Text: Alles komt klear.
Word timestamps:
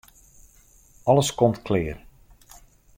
Alles 1.05 1.31
komt 1.37 1.63
klear. 1.63 1.99